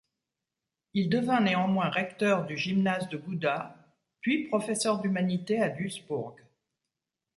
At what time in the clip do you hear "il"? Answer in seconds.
0.95-1.11